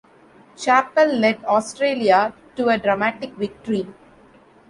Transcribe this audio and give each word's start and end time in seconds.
Chappell 0.57 1.19
led 1.19 1.45
Australia 1.45 2.33
to 2.55 2.69
a 2.69 2.77
dramatic 2.79 3.33
victory. 3.35 3.85